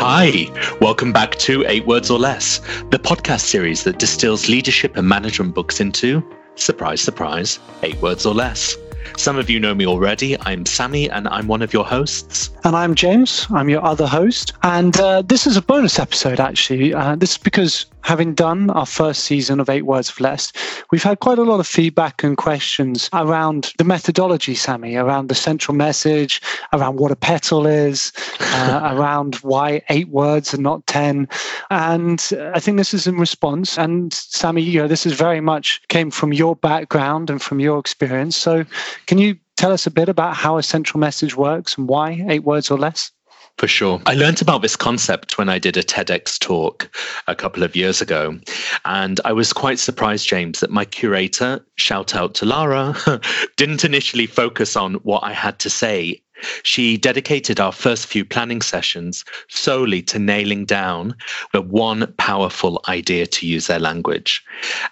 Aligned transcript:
Hi, 0.00 0.46
welcome 0.80 1.12
back 1.12 1.34
to 1.40 1.64
Eight 1.66 1.84
Words 1.84 2.08
or 2.08 2.20
Less, 2.20 2.60
the 2.90 3.00
podcast 3.00 3.40
series 3.40 3.82
that 3.82 3.98
distills 3.98 4.48
leadership 4.48 4.96
and 4.96 5.08
management 5.08 5.56
books 5.56 5.80
into, 5.80 6.22
surprise, 6.54 7.00
surprise, 7.00 7.58
eight 7.82 8.00
words 8.00 8.24
or 8.24 8.32
less. 8.32 8.76
Some 9.16 9.36
of 9.36 9.50
you 9.50 9.58
know 9.58 9.74
me 9.74 9.86
already. 9.88 10.38
I'm 10.42 10.62
Samie 10.64 11.10
and 11.10 11.26
I'm 11.26 11.48
one 11.48 11.62
of 11.62 11.72
your 11.72 11.84
hosts. 11.84 12.50
And 12.62 12.76
I'm 12.76 12.94
James. 12.94 13.48
I'm 13.50 13.68
your 13.68 13.84
other 13.84 14.06
host. 14.06 14.52
And 14.62 14.96
uh, 15.00 15.22
this 15.22 15.48
is 15.48 15.56
a 15.56 15.62
bonus 15.62 15.98
episode, 15.98 16.38
actually. 16.38 16.94
Uh, 16.94 17.16
this 17.16 17.32
is 17.32 17.38
because 17.38 17.86
having 18.02 18.34
done 18.34 18.70
our 18.70 18.86
first 18.86 19.24
season 19.24 19.60
of 19.60 19.68
Eight 19.68 19.82
Words 19.86 20.08
of 20.08 20.20
Less, 20.20 20.52
we've 20.90 21.02
had 21.02 21.20
quite 21.20 21.38
a 21.38 21.42
lot 21.42 21.60
of 21.60 21.66
feedback 21.66 22.22
and 22.22 22.36
questions 22.36 23.10
around 23.12 23.72
the 23.78 23.84
methodology, 23.84 24.54
Samie, 24.54 25.02
around 25.02 25.28
the 25.28 25.34
central 25.34 25.74
message, 25.74 26.40
around 26.72 26.98
what 26.98 27.10
a 27.10 27.16
petal 27.16 27.66
is, 27.66 28.12
uh, 28.40 28.90
around 28.92 29.36
why 29.36 29.82
eight 29.88 30.08
words 30.08 30.54
and 30.54 30.62
not 30.62 30.86
10. 30.86 31.28
And 31.70 32.30
I 32.54 32.60
think 32.60 32.78
this 32.78 32.94
is 32.94 33.06
in 33.06 33.16
response. 33.16 33.78
And 33.78 34.12
Samie, 34.12 34.64
you 34.64 34.80
know, 34.80 34.88
this 34.88 35.06
is 35.06 35.12
very 35.12 35.40
much 35.40 35.80
came 35.88 36.10
from 36.10 36.32
your 36.32 36.56
background 36.56 37.30
and 37.30 37.42
from 37.42 37.60
your 37.60 37.78
experience. 37.78 38.36
So 38.36 38.64
can 39.06 39.18
you 39.18 39.36
tell 39.56 39.72
us 39.72 39.86
a 39.86 39.90
bit 39.90 40.08
about 40.08 40.34
how 40.34 40.56
a 40.56 40.62
central 40.62 41.00
message 41.00 41.36
works 41.36 41.76
and 41.76 41.88
why 41.88 42.24
eight 42.28 42.44
words 42.44 42.70
or 42.70 42.78
less? 42.78 43.10
For 43.58 43.66
sure. 43.66 44.00
I 44.06 44.14
learned 44.14 44.40
about 44.40 44.62
this 44.62 44.76
concept 44.76 45.36
when 45.36 45.48
I 45.48 45.58
did 45.58 45.76
a 45.76 45.82
TEDx 45.82 46.38
talk 46.38 46.88
a 47.26 47.34
couple 47.34 47.64
of 47.64 47.74
years 47.74 48.00
ago. 48.00 48.38
And 48.84 49.20
I 49.24 49.32
was 49.32 49.52
quite 49.52 49.80
surprised, 49.80 50.28
James, 50.28 50.60
that 50.60 50.70
my 50.70 50.84
curator, 50.84 51.66
shout 51.74 52.14
out 52.14 52.34
to 52.36 52.44
Lara, 52.44 52.94
didn't 53.56 53.84
initially 53.84 54.26
focus 54.26 54.76
on 54.76 54.94
what 55.02 55.24
I 55.24 55.32
had 55.32 55.58
to 55.58 55.70
say. 55.70 56.22
She 56.62 56.96
dedicated 56.96 57.58
our 57.58 57.72
first 57.72 58.06
few 58.06 58.24
planning 58.24 58.62
sessions 58.62 59.24
solely 59.48 60.02
to 60.02 60.20
nailing 60.20 60.64
down 60.64 61.16
the 61.52 61.60
one 61.60 62.14
powerful 62.16 62.80
idea 62.86 63.26
to 63.26 63.46
use 63.48 63.66
their 63.66 63.80
language. 63.80 64.44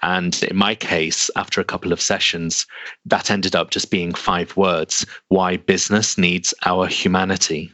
And 0.02 0.42
in 0.42 0.56
my 0.56 0.74
case, 0.74 1.30
after 1.36 1.60
a 1.60 1.64
couple 1.64 1.92
of 1.92 2.00
sessions, 2.00 2.66
that 3.04 3.30
ended 3.30 3.54
up 3.54 3.70
just 3.70 3.92
being 3.92 4.12
five 4.12 4.56
words 4.56 5.06
why 5.28 5.56
business 5.56 6.18
needs 6.18 6.52
our 6.64 6.88
humanity. 6.88 7.72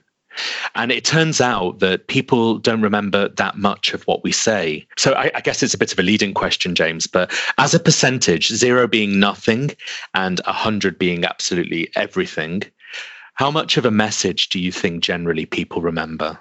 And 0.74 0.90
it 0.90 1.04
turns 1.04 1.40
out 1.40 1.80
that 1.80 2.06
people 2.06 2.58
don't 2.58 2.82
remember 2.82 3.28
that 3.28 3.56
much 3.58 3.92
of 3.92 4.02
what 4.04 4.24
we 4.24 4.32
say. 4.32 4.86
So 4.96 5.12
I, 5.12 5.30
I, 5.34 5.40
guess 5.40 5.62
it's 5.62 5.74
a 5.74 5.78
bit 5.78 5.92
of 5.92 5.98
a 5.98 6.02
leading 6.02 6.34
question, 6.34 6.74
James, 6.74 7.06
but 7.06 7.32
as 7.58 7.74
a 7.74 7.80
percentage, 7.80 8.48
zero 8.48 8.86
being 8.86 9.20
nothing 9.20 9.70
and 10.14 10.40
100 10.46 10.98
being 10.98 11.24
absolutely 11.24 11.90
everything, 11.94 12.62
how 13.34 13.50
much 13.50 13.76
of 13.76 13.84
a 13.84 13.90
message 13.90 14.48
do 14.48 14.58
you 14.58 14.72
think 14.72 15.02
generally 15.02 15.46
people 15.46 15.82
remember? 15.82 16.38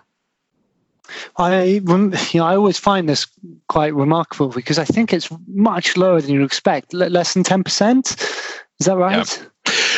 I, 1.38 1.64
you 1.64 1.82
know, 2.36 2.46
I 2.46 2.56
always 2.56 2.78
find 2.78 3.10
this 3.10 3.28
quite 3.68 3.94
remarkable 3.94 4.50
because 4.50 4.80
I 4.80 4.86
think 4.86 5.12
it's 5.12 5.30
much 5.48 5.98
lower 5.98 6.22
than 6.22 6.32
you'd 6.32 6.46
expect, 6.46 6.94
less 6.94 7.34
than 7.34 7.44
10%. 7.44 8.12
Is 8.80 8.86
that 8.86 8.98
right? 8.98 9.18
Yeah. 9.18 9.46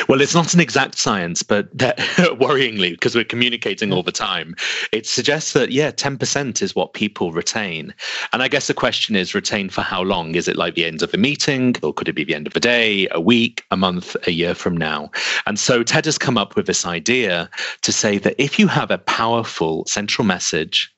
Well, 0.08 0.22
it's 0.22 0.34
not 0.34 0.54
an 0.54 0.60
exact 0.60 0.98
science, 0.98 1.44
but 1.44 1.76
worryingly, 1.78 2.92
because 2.92 3.16
we're 3.16 3.24
communicating 3.24 3.94
all 3.94 4.04
the 4.04 4.12
time, 4.12 4.56
it 4.92 5.06
suggests 5.06 5.54
that, 5.54 5.72
yeah, 5.72 5.92
10% 5.92 6.62
is 6.62 6.76
what 6.76 6.94
people 6.94 7.32
retain. 7.32 7.94
And 8.32 8.44
I 8.44 8.48
guess 8.48 8.68
the 8.68 8.74
question 8.74 9.16
is 9.16 9.34
retain 9.34 9.70
for 9.70 9.82
how 9.82 10.02
long? 10.02 10.36
Is 10.36 10.48
it 10.48 10.58
like 10.58 10.76
the 10.76 10.86
end 10.86 11.02
of 11.02 11.14
a 11.14 11.18
meeting, 11.18 11.76
or 11.82 11.94
could 11.94 12.10
it 12.10 12.14
be 12.14 12.24
the 12.24 12.36
end 12.36 12.48
of 12.48 12.56
a 12.56 12.60
day, 12.60 13.08
a 13.12 13.22
week, 13.22 13.64
a 13.72 13.78
month, 13.78 14.16
a 14.28 14.32
year 14.32 14.54
from 14.54 14.76
now? 14.76 15.12
And 15.46 15.58
so 15.60 15.84
TED 15.84 16.06
has 16.06 16.18
come 16.18 16.38
up 16.38 16.56
with 16.56 16.68
this 16.68 16.86
idea 16.86 17.50
to 17.82 17.92
say 17.92 18.18
that 18.20 18.36
if 18.38 18.60
you 18.60 18.68
have 18.68 18.92
a 18.92 18.98
powerful 18.98 19.86
central 19.86 20.26
message, 20.26 20.94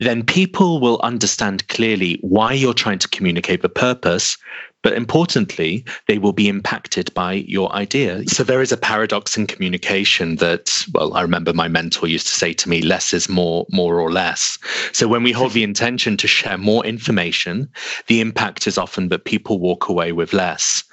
then 0.00 0.22
people 0.22 0.80
will 0.80 1.00
understand 1.02 1.66
clearly 1.68 2.18
why 2.20 2.52
you're 2.52 2.74
trying 2.74 2.98
to 2.98 3.08
communicate 3.08 3.62
the 3.62 3.68
purpose, 3.68 4.36
but 4.82 4.92
importantly, 4.92 5.84
they 6.06 6.18
will 6.18 6.32
be 6.32 6.48
impacted 6.48 7.12
by 7.14 7.32
your 7.32 7.72
idea. 7.72 8.26
So 8.28 8.44
there 8.44 8.62
is 8.62 8.72
a 8.72 8.76
paradox 8.76 9.36
in 9.36 9.46
communication 9.46 10.36
that, 10.36 10.84
well, 10.92 11.14
I 11.14 11.22
remember 11.22 11.52
my 11.52 11.68
mentor 11.68 12.06
used 12.06 12.26
to 12.28 12.32
say 12.32 12.52
to 12.54 12.68
me, 12.68 12.82
less 12.82 13.12
is 13.12 13.28
more, 13.28 13.66
more 13.70 14.00
or 14.00 14.12
less. 14.12 14.58
So 14.92 15.08
when 15.08 15.22
we 15.22 15.32
hold 15.32 15.52
the 15.52 15.64
intention 15.64 16.16
to 16.18 16.28
share 16.28 16.58
more 16.58 16.84
information, 16.86 17.68
the 18.06 18.20
impact 18.20 18.66
is 18.66 18.78
often 18.78 19.08
that 19.08 19.24
people 19.24 19.58
walk 19.58 19.88
away 19.88 20.12
with 20.12 20.32
less. 20.32 20.84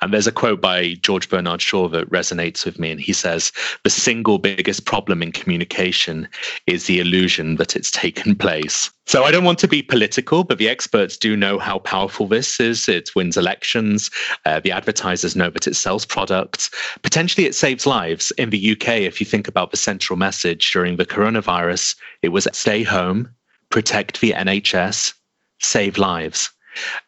And 0.00 0.12
there's 0.12 0.26
a 0.26 0.32
quote 0.32 0.60
by 0.60 0.94
George 0.94 1.28
Bernard 1.28 1.60
Shaw 1.60 1.88
that 1.88 2.10
resonates 2.10 2.64
with 2.64 2.78
me. 2.78 2.90
And 2.90 3.00
he 3.00 3.12
says, 3.12 3.52
the 3.82 3.90
single 3.90 4.38
biggest 4.38 4.86
problem 4.86 5.22
in 5.22 5.32
communication 5.32 6.28
is 6.66 6.86
the 6.86 7.00
illusion 7.00 7.56
that 7.56 7.76
it's 7.76 7.90
taken 7.90 8.34
place. 8.34 8.90
So 9.06 9.24
I 9.24 9.30
don't 9.30 9.44
want 9.44 9.58
to 9.58 9.68
be 9.68 9.82
political, 9.82 10.44
but 10.44 10.56
the 10.56 10.68
experts 10.68 11.18
do 11.18 11.36
know 11.36 11.58
how 11.58 11.78
powerful 11.78 12.26
this 12.26 12.58
is. 12.58 12.88
It 12.88 13.14
wins 13.14 13.33
elections. 13.36 14.10
Uh, 14.44 14.60
the 14.60 14.72
advertisers 14.72 15.36
know 15.36 15.50
that 15.50 15.66
it 15.66 15.74
sells 15.76 16.04
products. 16.04 16.70
Potentially, 17.02 17.46
it 17.46 17.54
saves 17.54 17.86
lives. 17.86 18.30
In 18.32 18.50
the 18.50 18.72
UK, 18.72 18.88
if 19.00 19.20
you 19.20 19.26
think 19.26 19.48
about 19.48 19.70
the 19.70 19.76
central 19.76 20.16
message 20.16 20.72
during 20.72 20.96
the 20.96 21.06
coronavirus, 21.06 21.96
it 22.22 22.30
was 22.30 22.48
stay 22.52 22.82
home, 22.82 23.28
protect 23.70 24.20
the 24.20 24.32
NHS, 24.32 25.14
save 25.60 25.98
lives. 25.98 26.50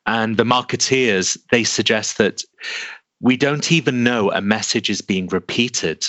And 0.06 0.36
the 0.36 0.44
marketeers, 0.44 1.36
they 1.50 1.64
suggest 1.64 2.18
that 2.18 2.42
we 3.20 3.36
don't 3.36 3.72
even 3.72 4.04
know 4.04 4.30
a 4.30 4.40
message 4.40 4.90
is 4.90 5.00
being 5.00 5.26
repeated 5.28 6.04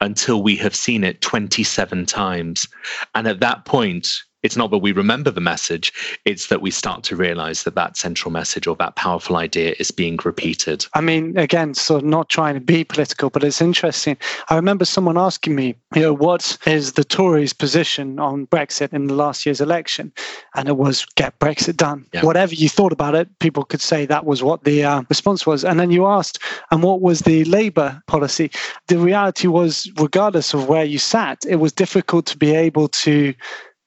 until 0.00 0.42
we 0.42 0.56
have 0.56 0.74
seen 0.74 1.04
it 1.04 1.20
27 1.20 2.06
times. 2.06 2.66
And 3.14 3.28
at 3.28 3.40
that 3.40 3.64
point, 3.64 4.08
it's 4.46 4.56
not 4.56 4.70
that 4.70 4.78
we 4.78 4.92
remember 4.92 5.30
the 5.32 5.40
message, 5.40 5.92
it's 6.24 6.46
that 6.46 6.62
we 6.62 6.70
start 6.70 7.02
to 7.02 7.16
realize 7.16 7.64
that 7.64 7.74
that 7.74 7.96
central 7.96 8.30
message 8.30 8.68
or 8.68 8.76
that 8.76 8.94
powerful 8.94 9.36
idea 9.36 9.74
is 9.80 9.90
being 9.90 10.18
repeated. 10.24 10.86
I 10.94 11.00
mean, 11.00 11.36
again, 11.36 11.74
sort 11.74 12.04
of 12.04 12.08
not 12.08 12.28
trying 12.28 12.54
to 12.54 12.60
be 12.60 12.84
political, 12.84 13.28
but 13.28 13.42
it's 13.42 13.60
interesting. 13.60 14.16
I 14.48 14.54
remember 14.54 14.84
someone 14.84 15.18
asking 15.18 15.56
me, 15.56 15.74
you 15.96 16.02
know, 16.02 16.12
what 16.12 16.56
is 16.64 16.92
the 16.92 17.02
Tories' 17.02 17.52
position 17.52 18.20
on 18.20 18.46
Brexit 18.46 18.92
in 18.92 19.08
the 19.08 19.14
last 19.14 19.44
year's 19.44 19.60
election? 19.60 20.12
And 20.54 20.68
it 20.68 20.76
was 20.76 21.04
get 21.16 21.36
Brexit 21.40 21.76
done. 21.76 22.06
Yeah. 22.14 22.24
Whatever 22.24 22.54
you 22.54 22.68
thought 22.68 22.92
about 22.92 23.16
it, 23.16 23.28
people 23.40 23.64
could 23.64 23.80
say 23.80 24.06
that 24.06 24.26
was 24.26 24.44
what 24.44 24.62
the 24.62 24.84
uh, 24.84 25.02
response 25.08 25.44
was. 25.44 25.64
And 25.64 25.80
then 25.80 25.90
you 25.90 26.06
asked, 26.06 26.38
and 26.70 26.84
what 26.84 27.00
was 27.00 27.20
the 27.20 27.44
Labour 27.46 28.00
policy? 28.06 28.52
The 28.86 28.98
reality 28.98 29.48
was, 29.48 29.90
regardless 29.96 30.54
of 30.54 30.68
where 30.68 30.84
you 30.84 30.98
sat, 30.98 31.44
it 31.48 31.56
was 31.56 31.72
difficult 31.72 32.26
to 32.26 32.38
be 32.38 32.54
able 32.54 32.86
to 32.88 33.34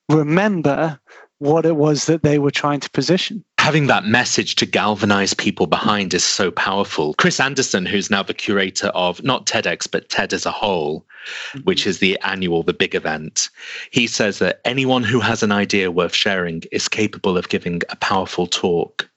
remember 0.09 0.99
what 1.39 1.65
it 1.65 1.77
was 1.77 2.05
that 2.05 2.21
they 2.21 2.37
were 2.37 2.51
trying 2.51 2.81
to 2.81 2.89
position. 2.89 3.43
Having 3.57 3.87
that 3.87 4.05
message 4.05 4.55
to 4.55 4.65
galvanize 4.65 5.33
people 5.33 5.67
behind 5.67 6.13
is 6.13 6.23
so 6.23 6.51
powerful. 6.51 7.13
Chris 7.13 7.39
Anderson, 7.39 7.85
who's 7.85 8.09
now 8.09 8.23
the 8.23 8.33
curator 8.33 8.87
of 8.87 9.23
not 9.23 9.45
TEDx, 9.45 9.89
but 9.89 10.09
TED 10.09 10.33
as 10.33 10.45
a 10.45 10.51
whole, 10.51 11.05
mm-hmm. 11.51 11.59
which 11.59 11.87
is 11.87 11.99
the 11.99 12.19
annual, 12.23 12.63
the 12.63 12.73
big 12.73 12.93
event, 12.93 13.49
he 13.91 14.05
says 14.05 14.39
that 14.39 14.59
anyone 14.65 15.03
who 15.03 15.19
has 15.19 15.43
an 15.43 15.51
idea 15.51 15.91
worth 15.91 16.13
sharing 16.13 16.63
is 16.71 16.89
capable 16.89 17.37
of 17.37 17.49
giving 17.49 17.81
a 17.89 17.95
powerful 17.95 18.47
talk 18.47 19.09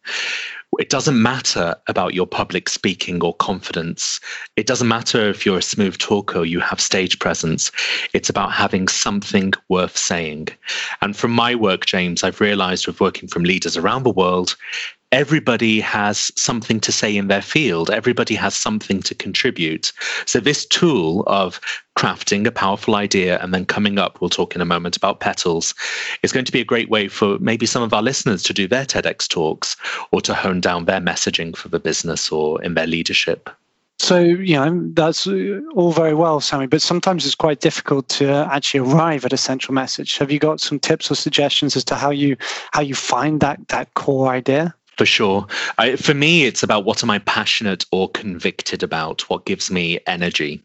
it 0.78 0.88
doesn't 0.88 1.20
matter 1.20 1.74
about 1.86 2.14
your 2.14 2.26
public 2.26 2.68
speaking 2.68 3.22
or 3.22 3.34
confidence. 3.34 4.20
It 4.56 4.66
doesn't 4.66 4.88
matter 4.88 5.28
if 5.28 5.44
you're 5.44 5.58
a 5.58 5.62
smooth 5.62 5.98
talker, 5.98 6.44
you 6.44 6.60
have 6.60 6.80
stage 6.80 7.18
presence. 7.18 7.70
It's 8.14 8.30
about 8.30 8.52
having 8.52 8.88
something 8.88 9.52
worth 9.68 9.96
saying. 9.96 10.48
And 11.02 11.16
from 11.16 11.32
my 11.32 11.54
work, 11.54 11.84
James, 11.84 12.24
I've 12.24 12.40
realized 12.40 12.86
with 12.86 13.00
working 13.00 13.28
from 13.28 13.44
leaders 13.44 13.76
around 13.76 14.04
the 14.04 14.10
world, 14.10 14.56
everybody 15.12 15.78
has 15.80 16.32
something 16.36 16.80
to 16.80 16.90
say 16.90 17.14
in 17.16 17.28
their 17.28 17.42
field. 17.42 17.90
Everybody 17.90 18.34
has 18.34 18.54
something 18.54 19.02
to 19.02 19.14
contribute. 19.14 19.92
So, 20.26 20.40
this 20.40 20.66
tool 20.66 21.22
of 21.26 21.60
crafting 21.96 22.46
a 22.46 22.50
powerful 22.50 22.96
idea 22.96 23.38
and 23.40 23.52
then 23.52 23.66
coming 23.66 23.98
up, 23.98 24.20
we'll 24.20 24.30
talk 24.30 24.54
in 24.56 24.62
a 24.62 24.66
moment 24.66 24.96
about 24.96 25.20
petals, 25.20 25.74
is 26.22 26.32
going 26.32 26.46
to 26.46 26.52
be 26.52 26.60
a 26.60 26.64
great 26.64 26.88
way 26.88 27.08
for 27.08 27.38
maybe 27.38 27.66
some 27.66 27.82
of 27.82 27.92
our 27.92 28.02
listeners 28.02 28.42
to 28.44 28.54
do 28.54 28.66
their 28.66 28.86
TEDx 28.86 29.28
talks 29.28 29.76
or 30.10 30.20
to 30.22 30.34
hone 30.34 30.60
down 30.60 30.86
their 30.86 31.00
messaging 31.00 31.54
for 31.54 31.68
the 31.68 31.78
business 31.78 32.32
or 32.32 32.60
in 32.62 32.74
their 32.74 32.86
leadership. 32.86 33.50
So, 33.98 34.18
you 34.18 34.56
know, 34.56 34.90
that's 34.94 35.28
all 35.28 35.92
very 35.92 36.14
well, 36.14 36.40
Samie, 36.40 36.68
but 36.68 36.82
sometimes 36.82 37.24
it's 37.24 37.36
quite 37.36 37.60
difficult 37.60 38.08
to 38.08 38.28
actually 38.50 38.80
arrive 38.80 39.24
at 39.24 39.32
a 39.32 39.36
central 39.36 39.74
message. 39.74 40.18
Have 40.18 40.32
you 40.32 40.40
got 40.40 40.60
some 40.60 40.80
tips 40.80 41.08
or 41.10 41.14
suggestions 41.14 41.76
as 41.76 41.84
to 41.84 41.94
how 41.94 42.10
you 42.10 42.36
how 42.72 42.80
you 42.80 42.96
find 42.96 43.40
that 43.40 43.68
that 43.68 43.94
core 43.94 44.28
idea? 44.28 44.74
For 44.98 45.06
sure. 45.06 45.46
I, 45.78 45.96
for 45.96 46.12
me, 46.12 46.44
it's 46.44 46.62
about 46.62 46.84
what 46.84 47.02
am 47.02 47.08
I 47.08 47.18
passionate 47.20 47.86
or 47.92 48.10
convicted 48.10 48.82
about? 48.82 49.22
What 49.30 49.46
gives 49.46 49.70
me 49.70 49.98
energy? 50.06 50.62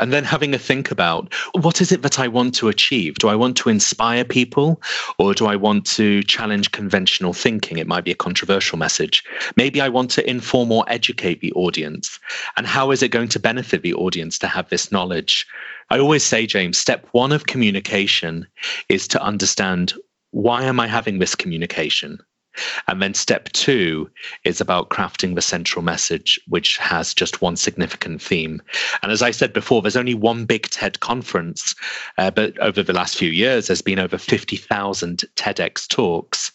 And 0.00 0.12
then 0.12 0.24
having 0.24 0.52
a 0.52 0.58
think 0.58 0.90
about 0.90 1.32
what 1.52 1.80
is 1.80 1.92
it 1.92 2.02
that 2.02 2.18
I 2.18 2.26
want 2.26 2.56
to 2.56 2.68
achieve? 2.68 3.14
Do 3.14 3.28
I 3.28 3.36
want 3.36 3.56
to 3.58 3.68
inspire 3.68 4.24
people 4.24 4.82
or 5.18 5.32
do 5.32 5.46
I 5.46 5.54
want 5.54 5.86
to 5.92 6.24
challenge 6.24 6.72
conventional 6.72 7.32
thinking? 7.32 7.78
It 7.78 7.86
might 7.86 8.04
be 8.04 8.10
a 8.10 8.16
controversial 8.16 8.78
message. 8.78 9.22
Maybe 9.56 9.80
I 9.80 9.88
want 9.88 10.10
to 10.12 10.28
inform 10.28 10.72
or 10.72 10.84
educate 10.88 11.40
the 11.40 11.52
audience. 11.52 12.18
And 12.56 12.66
how 12.66 12.90
is 12.90 13.02
it 13.02 13.12
going 13.12 13.28
to 13.28 13.38
benefit 13.38 13.82
the 13.82 13.94
audience 13.94 14.40
to 14.40 14.48
have 14.48 14.68
this 14.70 14.90
knowledge? 14.90 15.46
I 15.90 16.00
always 16.00 16.24
say, 16.24 16.46
James, 16.46 16.78
step 16.78 17.06
one 17.12 17.30
of 17.30 17.46
communication 17.46 18.46
is 18.88 19.06
to 19.08 19.22
understand 19.22 19.94
why 20.32 20.64
am 20.64 20.80
I 20.80 20.88
having 20.88 21.20
this 21.20 21.34
communication? 21.34 22.18
And 22.86 23.02
then 23.02 23.14
step 23.14 23.48
two 23.52 24.10
is 24.44 24.60
about 24.60 24.90
crafting 24.90 25.34
the 25.34 25.42
central 25.42 25.82
message, 25.82 26.40
which 26.46 26.76
has 26.78 27.14
just 27.14 27.42
one 27.42 27.56
significant 27.56 28.22
theme. 28.22 28.62
And 29.02 29.12
as 29.12 29.22
I 29.22 29.30
said 29.30 29.52
before, 29.52 29.82
there's 29.82 29.96
only 29.96 30.14
one 30.14 30.44
big 30.44 30.68
TED 30.70 31.00
conference, 31.00 31.74
uh, 32.16 32.30
but 32.30 32.58
over 32.58 32.82
the 32.82 32.92
last 32.92 33.16
few 33.16 33.30
years, 33.30 33.66
there's 33.66 33.82
been 33.82 33.98
over 33.98 34.18
50,000 34.18 35.24
TEDx 35.36 35.88
talks. 35.88 36.52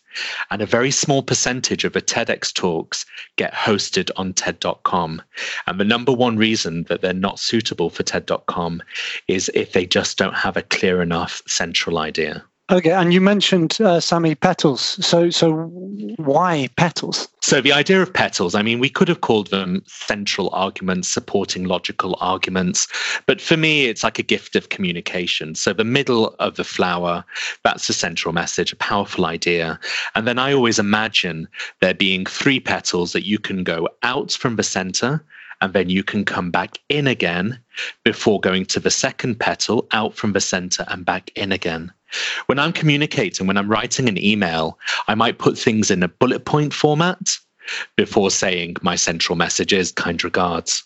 And 0.51 0.61
a 0.61 0.67
very 0.67 0.91
small 0.91 1.23
percentage 1.23 1.83
of 1.85 1.93
the 1.93 2.01
TEDx 2.01 2.53
talks 2.53 3.05
get 3.35 3.53
hosted 3.53 4.11
on 4.15 4.33
TED.com. 4.33 5.21
And 5.65 5.79
the 5.79 5.85
number 5.85 6.11
one 6.11 6.37
reason 6.37 6.83
that 6.83 7.01
they're 7.01 7.13
not 7.13 7.39
suitable 7.39 7.89
for 7.89 8.03
TED.com 8.03 8.83
is 9.27 9.49
if 9.55 9.71
they 9.71 9.85
just 9.85 10.17
don't 10.17 10.35
have 10.35 10.55
a 10.55 10.61
clear 10.61 11.01
enough 11.01 11.41
central 11.47 11.97
idea. 11.97 12.43
Okay, 12.73 12.89
and 12.89 13.13
you 13.13 13.21
mentioned 13.21 13.77
uh, 13.81 13.99
Samie 13.99 14.39
petals. 14.39 14.81
So, 15.05 15.29
so 15.29 15.51
why 16.17 16.69
petals? 16.75 17.27
So 17.39 17.61
the 17.61 17.71
idea 17.71 18.01
of 18.01 18.11
petals, 18.11 18.55
I 18.55 18.63
mean, 18.63 18.79
we 18.79 18.89
could 18.89 19.07
have 19.09 19.21
called 19.21 19.51
them 19.51 19.83
central 19.85 20.49
arguments, 20.53 21.07
supporting 21.07 21.65
logical 21.65 22.17
arguments, 22.19 22.87
but 23.27 23.39
for 23.39 23.57
me, 23.57 23.85
it's 23.85 24.03
like 24.03 24.17
a 24.17 24.23
gift 24.23 24.55
of 24.55 24.69
communication. 24.69 25.53
So 25.53 25.71
the 25.71 25.83
middle 25.83 26.35
of 26.39 26.55
the 26.55 26.63
flower, 26.63 27.23
that's 27.63 27.85
the 27.85 27.93
central 27.93 28.33
message, 28.33 28.73
a 28.73 28.77
powerful 28.77 29.27
idea, 29.27 29.79
and 30.15 30.27
then 30.27 30.39
I 30.39 30.51
always 30.51 30.79
imagine 30.79 31.47
there 31.79 31.93
being 31.93 32.25
three 32.25 32.59
petals 32.59 33.11
that 33.13 33.27
you 33.27 33.37
can 33.37 33.63
go 33.63 33.87
out 34.01 34.31
from 34.31 34.55
the 34.55 34.63
center 34.63 35.23
and 35.63 35.71
then 35.71 35.89
you 35.89 36.03
can 36.03 36.25
come 36.25 36.51
back 36.51 36.77
in 36.89 37.07
again 37.07 37.57
before 38.03 38.41
going 38.41 38.65
to 38.65 38.81
the 38.81 38.91
second 38.91 39.39
petal 39.39 39.87
out 39.93 40.13
from 40.13 40.33
the 40.33 40.41
center 40.41 40.83
and 40.89 41.05
back 41.05 41.31
in 41.35 41.53
again. 41.53 41.89
When 42.47 42.59
I'm 42.59 42.73
communicating, 42.73 43.47
when 43.47 43.55
I'm 43.55 43.71
writing 43.71 44.09
an 44.09 44.21
email, 44.21 44.77
I 45.07 45.15
might 45.15 45.37
put 45.39 45.57
things 45.57 45.89
in 45.89 46.03
a 46.03 46.09
bullet 46.09 46.43
point 46.43 46.73
format 46.73 47.37
before 47.95 48.29
saying 48.29 48.75
my 48.81 48.97
central 48.97 49.37
message 49.37 49.71
is 49.71 49.93
kind 49.93 50.21
regards. 50.21 50.83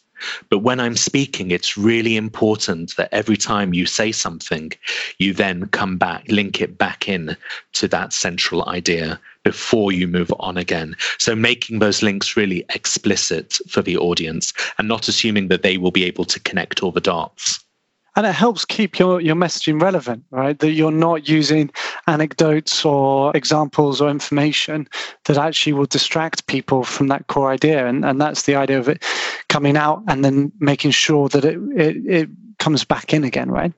But 0.52 0.60
when 0.60 0.80
I'm 0.80 0.96
speaking, 0.96 1.50
it's 1.50 1.76
really 1.76 2.16
important 2.16 2.96
that 2.98 3.10
every 3.12 3.38
time 3.38 3.74
you 3.74 3.88
say 3.88 4.12
something, 4.12 4.74
you 5.18 5.34
then 5.34 5.70
come 5.70 5.98
back, 5.98 6.24
link 6.28 6.62
it 6.62 6.78
back 6.78 7.10
in 7.10 7.36
to 7.74 7.88
that 7.88 8.14
central 8.14 8.70
idea 8.70 9.20
before 9.48 9.94
you 9.94 10.10
move 10.10 10.30
on 10.42 10.58
again. 10.58 10.94
So 11.20 11.34
making 11.34 11.80
those 11.80 12.04
links 12.04 12.36
really 12.36 12.66
explicit 12.76 13.58
for 13.70 13.82
the 13.82 13.96
audience 13.96 14.52
and 14.78 14.90
not 14.90 15.08
assuming 15.08 15.48
that 15.48 15.64
they 15.64 15.78
will 15.78 15.92
be 15.92 16.04
able 16.04 16.26
to 16.26 16.38
connect 16.42 16.84
all 16.84 16.92
the 16.92 17.00
dots. 17.00 17.64
And 18.18 18.26
it 18.26 18.34
helps 18.34 18.66
keep 18.66 19.00
your, 19.00 19.22
your 19.22 19.38
messaging 19.38 19.82
relevant 19.82 20.26
right? 20.32 20.60
That 20.60 20.72
you're 20.72 20.92
not 20.92 21.30
using 21.30 21.72
anecdotes 22.08 22.84
or 22.84 23.32
examples 23.38 24.02
or 24.02 24.10
information 24.10 24.86
that 25.26 25.38
actually 25.38 25.72
will 25.72 25.86
distract 25.86 26.48
people 26.48 26.84
from 26.84 27.08
that 27.08 27.28
core 27.28 27.50
idea. 27.50 27.88
And, 27.88 28.04
and 28.04 28.20
that's 28.20 28.42
the 28.42 28.56
idea 28.56 28.80
of 28.80 28.90
it 28.90 29.02
coming 29.48 29.78
out 29.78 30.04
and 30.10 30.26
then 30.26 30.52
making 30.60 30.92
sure 30.92 31.30
that 31.30 31.46
it, 31.46 31.58
it, 31.74 31.96
it 32.06 32.30
comes 32.60 32.84
back 32.84 33.14
in 33.14 33.24
again 33.24 33.50
right 33.50 33.72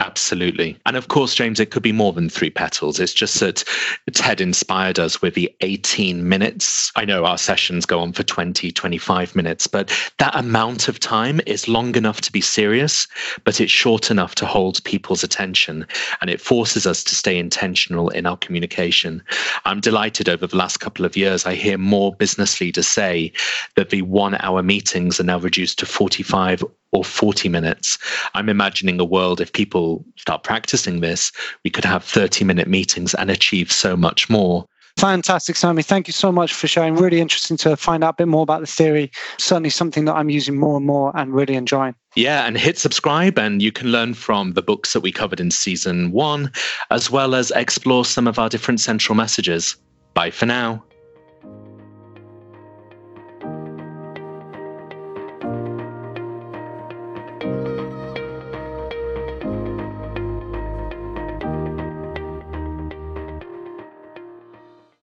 Absolutely. 0.00 0.78
And 0.86 0.96
of 0.96 1.08
course, 1.08 1.34
James, 1.34 1.60
it 1.60 1.70
could 1.70 1.82
be 1.82 1.92
more 1.92 2.12
than 2.12 2.28
three 2.28 2.50
petals. 2.50 3.00
It's 3.00 3.12
just 3.12 3.40
that 3.40 3.64
TED 4.12 4.40
inspired 4.40 4.98
us 4.98 5.20
with 5.20 5.34
the 5.34 5.54
18 5.60 6.28
minutes. 6.28 6.92
I 6.96 7.04
know 7.04 7.24
our 7.24 7.38
sessions 7.38 7.86
go 7.86 8.00
on 8.00 8.12
for 8.12 8.22
20, 8.22 8.70
25 8.70 9.34
minutes, 9.34 9.66
but 9.66 9.92
that 10.18 10.36
amount 10.36 10.88
of 10.88 11.00
time 11.00 11.40
is 11.46 11.68
long 11.68 11.94
enough 11.96 12.20
to 12.22 12.32
be 12.32 12.40
serious, 12.40 13.08
but 13.44 13.60
it's 13.60 13.72
short 13.72 14.10
enough 14.10 14.34
to 14.36 14.46
hold 14.46 14.82
people's 14.84 15.24
attention. 15.24 15.86
And 16.20 16.30
it 16.30 16.40
forces 16.40 16.86
us 16.86 17.02
to 17.04 17.14
stay 17.14 17.38
intentional 17.38 18.08
in 18.10 18.26
our 18.26 18.36
communication. 18.36 19.22
I'm 19.64 19.80
delighted 19.80 20.28
over 20.28 20.46
the 20.46 20.56
last 20.56 20.78
couple 20.78 21.04
of 21.04 21.16
years, 21.16 21.46
I 21.46 21.54
hear 21.54 21.78
more 21.78 22.14
business 22.14 22.60
leaders 22.60 22.86
say 22.86 23.32
that 23.74 23.90
the 23.90 24.02
one 24.02 24.36
hour 24.36 24.62
meetings 24.62 25.20
are 25.20 25.24
now 25.24 25.38
reduced 25.38 25.78
to 25.80 25.86
45 25.86 26.62
or 26.92 27.04
40 27.04 27.48
minutes. 27.48 27.98
I'm 28.34 28.48
imagining 28.48 29.00
a 29.00 29.04
world 29.04 29.40
if 29.40 29.52
people 29.52 30.04
start 30.16 30.42
practicing 30.42 31.00
this, 31.00 31.32
we 31.64 31.70
could 31.70 31.84
have 31.84 32.04
30 32.04 32.44
minute 32.44 32.68
meetings 32.68 33.14
and 33.14 33.30
achieve 33.30 33.70
so 33.70 33.96
much 33.96 34.30
more. 34.30 34.66
Fantastic, 34.98 35.54
Samie. 35.54 35.84
Thank 35.84 36.08
you 36.08 36.12
so 36.12 36.32
much 36.32 36.52
for 36.52 36.66
sharing. 36.66 36.96
Really 36.96 37.20
interesting 37.20 37.56
to 37.58 37.76
find 37.76 38.02
out 38.02 38.14
a 38.14 38.16
bit 38.16 38.28
more 38.28 38.42
about 38.42 38.60
the 38.60 38.66
theory. 38.66 39.12
Certainly 39.36 39.70
something 39.70 40.06
that 40.06 40.14
I'm 40.14 40.28
using 40.28 40.58
more 40.58 40.76
and 40.76 40.84
more 40.84 41.12
and 41.16 41.32
really 41.32 41.54
enjoying. 41.54 41.94
Yeah, 42.16 42.46
and 42.46 42.58
hit 42.58 42.78
subscribe, 42.78 43.38
and 43.38 43.62
you 43.62 43.70
can 43.70 43.92
learn 43.92 44.14
from 44.14 44.54
the 44.54 44.62
books 44.62 44.94
that 44.94 45.00
we 45.00 45.12
covered 45.12 45.38
in 45.38 45.52
season 45.52 46.10
one, 46.10 46.50
as 46.90 47.12
well 47.12 47.36
as 47.36 47.52
explore 47.52 48.04
some 48.04 48.26
of 48.26 48.40
our 48.40 48.48
different 48.48 48.80
central 48.80 49.14
messages. 49.14 49.76
Bye 50.14 50.32
for 50.32 50.46
now. 50.46 50.82